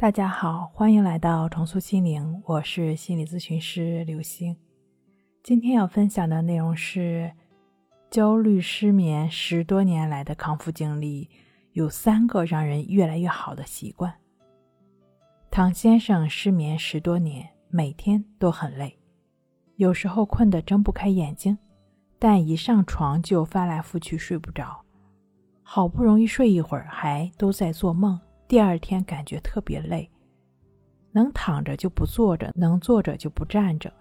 [0.00, 4.56] 大家好，欢迎来到重塑心灵，我是心理咨询师刘星。
[5.42, 7.30] 今天要分享的内容是
[8.10, 11.28] 焦虑失眠十多年来的康复经历，
[11.72, 14.10] 有三个让人越来越好的习惯。
[15.50, 18.98] 唐先生失眠十多年，每天都很累，
[19.76, 21.58] 有时候困得睁不开眼睛，
[22.18, 24.82] 但一上床就翻来覆去睡不着，
[25.62, 28.18] 好不容易睡一会儿，还都在做梦。
[28.50, 30.10] 第二天感觉特别累，
[31.12, 33.92] 能躺着就不坐着，能坐着就不站着，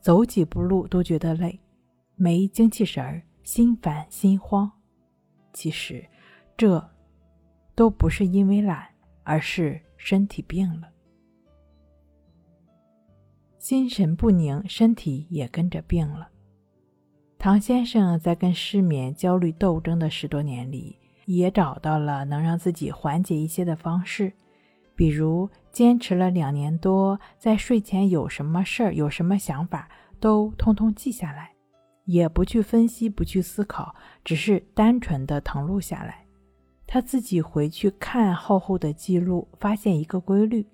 [0.00, 1.60] 走几步路都觉得累，
[2.16, 4.68] 没精气神儿，心烦心慌。
[5.52, 6.04] 其实，
[6.56, 6.90] 这
[7.76, 8.84] 都不是因为懒，
[9.22, 10.88] 而是身体病了，
[13.60, 16.28] 心神不宁，身体也跟着病了。
[17.38, 20.98] 唐先生在跟失眠、焦虑斗争的十多年里。
[21.26, 24.32] 也找到了能让自己缓解一些的方式，
[24.94, 29.88] 比如坚持了两年多，在睡前有什么事儿、有什么想法，
[30.20, 31.52] 都通通记下来，
[32.04, 36.24] 也不去分析、不去思考，只是单纯的誊录下来。
[36.86, 40.66] 他自己回去看厚厚的记录，发现一个规律：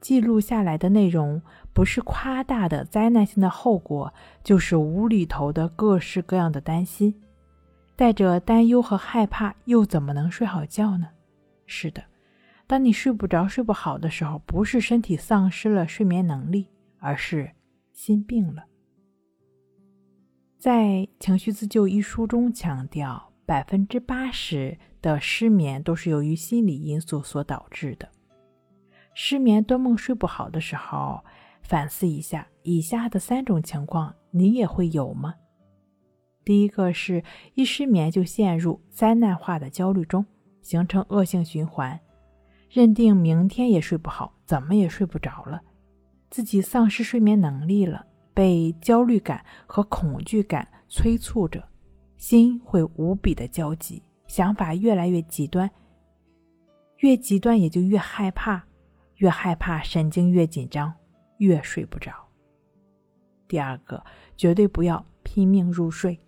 [0.00, 1.40] 记录下来的内容
[1.72, 7.14] 不是夸大的灾难性的后果，就是无厘头的各式各样的担心。
[8.00, 11.10] 带着担忧和害怕，又怎么能睡好觉呢？
[11.66, 12.02] 是的，
[12.66, 16.66] 当你睡不着、睡不好的时候，不是身体丧失了睡眠能力，
[16.98, 17.50] 而是
[17.92, 18.64] 心病了。
[20.56, 20.84] 在
[21.20, 28.08] 《情绪自救》一书中强调，百分之八十的失眠都是由于心理因素所导致的。
[29.12, 31.22] 失眠多梦睡不好的时候，
[31.60, 35.34] 反思一下以下的三种情况，你也会有吗？
[36.50, 37.22] 第一个是
[37.54, 40.26] 一失眠就陷入灾难化的焦虑中，
[40.62, 42.00] 形成恶性循环，
[42.68, 45.62] 认定明天也睡不好，怎么也睡不着了，
[46.28, 51.62] 自己丧失睡眠能力了，被焦虑感和恐惧感催促着，
[52.16, 55.70] 心会无比的焦急，想法越来越极端，
[56.96, 58.60] 越极端也就越害怕，
[59.18, 60.92] 越害怕神经越紧张，
[61.38, 62.12] 越睡不着。
[63.46, 64.04] 第二个，
[64.36, 66.18] 绝对不要拼命入睡。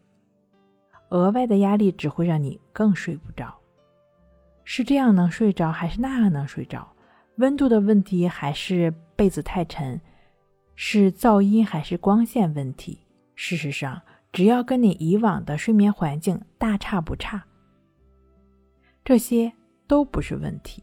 [1.13, 3.55] 额外的压力只会让你更睡不着，
[4.65, 6.91] 是这样能睡着，还是那样能睡着？
[7.37, 10.01] 温度的问题还是被子太沉？
[10.75, 12.99] 是噪音还是光线问题？
[13.35, 14.01] 事实上，
[14.33, 17.45] 只要跟你以往的睡眠环境大差不差，
[19.05, 19.53] 这些
[19.87, 20.83] 都不是问题。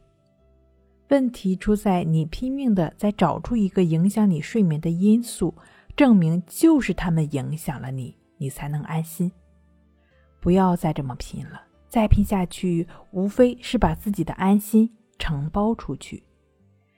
[1.09, 5.55] 问题出在你拼命的在找出一个影响你睡眠的因素，
[5.95, 9.31] 证明就是他们影响了你，你才能安心。
[10.39, 16.23] 不要再这么拼了，再拼下去，无非是把自己的安心承包出去。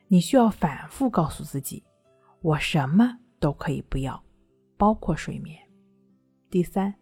[0.07, 1.83] 你需要反复告诉自己
[2.41, 4.21] ：“我什么都可以不要，
[4.77, 5.57] 包括睡眠。”
[6.51, 6.93] 第三，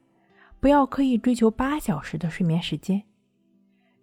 [0.59, 3.03] 不要刻意追求八小时的睡眠时间。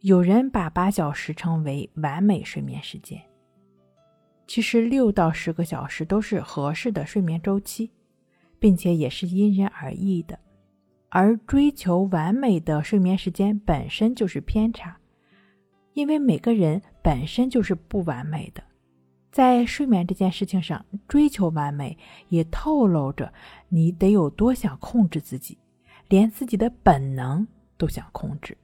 [0.01, 3.21] 有人把八小时称为完美睡眠时间，
[4.47, 7.91] 其实六到十个小时都是合适的睡眠周期，
[8.59, 10.39] 并且也是因人而异的。
[11.19, 14.99] 而追求完美的睡眠时间本身就是偏差，
[15.95, 18.63] 因为每个人本身就是不完美的。
[19.33, 21.97] 在睡眠这件事情上追求完美，
[22.29, 23.33] 也透露着
[23.71, 25.57] 你得有多想控制自己，
[26.09, 28.55] 连自己的本能都想控制。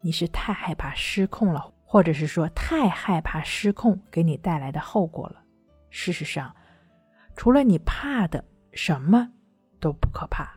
[0.00, 5.42] 你是太害怕失控了，或者是说太害怕失控给你带来的后果了。
[5.90, 6.54] 事实上，
[7.34, 9.28] 除了你怕的，什么
[9.80, 10.54] 都不可怕。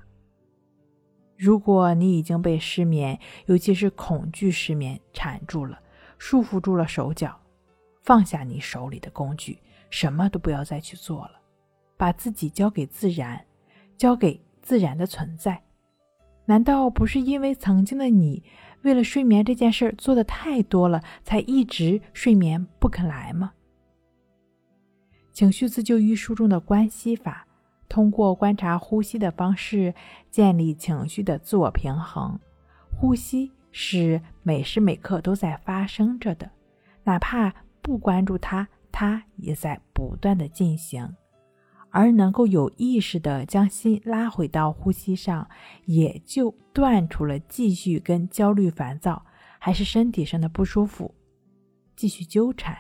[1.39, 5.79] 如果你已经被失眠，尤其是恐惧失眠缠住了，
[6.17, 7.39] 束缚住了手脚，
[8.03, 9.57] 放下你手里的工具，
[9.89, 11.39] 什么都不要再去做了，
[11.95, 13.41] 把自己交给自然，
[13.95, 15.63] 交给自然的存在。
[16.43, 18.43] 难道不是因为曾经的你
[18.81, 23.53] 为了睡眠这件事做的太多了，才一直睡眠不肯来吗？
[25.31, 27.45] 情绪自救一书中的关系法。
[27.89, 29.93] 通过观察呼吸的方式
[30.29, 32.39] 建立情绪的自我平衡。
[32.95, 36.49] 呼吸是每时每刻都在发生着的，
[37.03, 41.15] 哪怕不关注它，它也在不断的进行。
[41.89, 45.49] 而能够有意识的将心拉回到呼吸上，
[45.85, 49.25] 也就断除了继续跟焦虑、烦躁
[49.57, 51.15] 还是身体上的不舒服
[51.95, 52.77] 继续纠缠。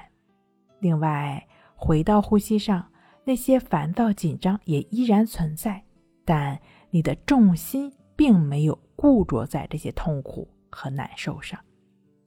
[0.79, 2.85] 另外，回到呼吸上。
[3.29, 5.83] 那些烦躁、紧张也依然存在，
[6.25, 6.59] 但
[6.89, 11.59] 你的重心并没有固着在这些痛苦和难受上。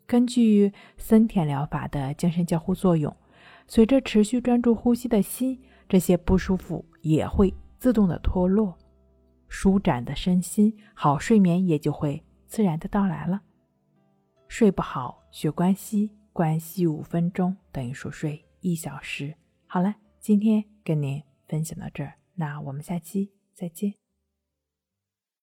[0.06, 3.12] 根据森田疗法的精神交互作用，
[3.66, 8.78] 随着持续专注呼吸的心，这些不舒服也会自动的脱落，
[9.48, 13.40] 舒展的身心，好睡眠也就会自然的到来了。
[14.46, 19.34] 睡不好，学关息，关息五分钟等于熟睡一小时。
[19.66, 24.01] 好了，今天跟您分享到这儿，那我们下期再见。